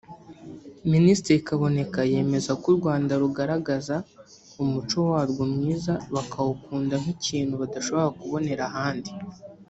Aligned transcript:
Minisitiri 0.93 1.45
Kaboneka 1.47 1.99
yemeza 2.11 2.51
ko 2.61 2.65
u 2.73 2.77
Rwanda 2.79 3.13
rugaragaza 3.21 3.95
umuco 4.63 4.97
warwo 5.11 5.43
mwiza 5.53 5.93
bakawukunda 6.15 6.95
nk’ikintu 7.01 7.53
badashobora 7.61 8.15
kubonera 8.19 8.63
ahandi 8.71 9.11